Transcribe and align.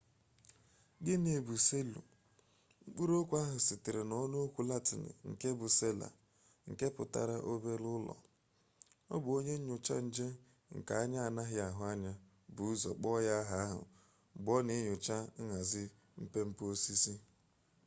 gịnị 1.03 1.33
bụ 1.45 1.55
seelụ 1.67 2.01
mkpụrụ 2.85 3.13
okwu 3.21 3.35
ahụ 3.43 3.57
sitere 3.67 4.01
na 4.09 4.15
ọnụokwu 4.25 4.61
latịn 4.69 5.03
nke 5.29 5.49
bụ 5.59 5.67
sela 5.77 6.07
nke 6.69 6.85
pụtara 6.95 7.35
obere 7.51 7.87
ụlọ 7.97 8.15
ọ 9.13 9.15
bụ 9.23 9.29
onye 9.37 9.53
nyocha 9.67 9.95
nje 10.05 10.27
nke 10.75 10.93
anya 11.03 11.19
anaghị 11.27 11.57
ahụ 11.67 11.81
anya 11.91 12.11
bu 12.55 12.63
ụzọ 12.73 12.89
kpọọ 12.99 13.17
ya 13.27 13.35
aha 13.43 13.57
ahụ 13.67 13.81
mgbe 14.35 14.49
ọ 14.57 14.57
na 14.67 14.71
enyocha 14.79 15.17
nhazi 15.47 15.83
mpe 16.21 16.39
mpe 16.49 16.63
osisi 16.73 17.13